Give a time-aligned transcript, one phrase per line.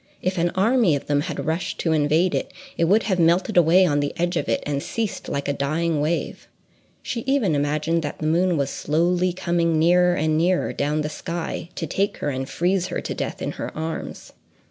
[0.19, 3.85] If an army of them had rushed to invade it, it would have melted away
[3.85, 8.25] on the edge of it, and ceased like a dying wave.—She even imagined that the
[8.25, 12.87] moon was slowly coming nearer and nearer down the sky to take her and freeze
[12.87, 14.33] her to death in her arms.